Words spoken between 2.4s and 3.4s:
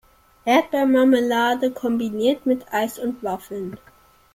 mit Eis und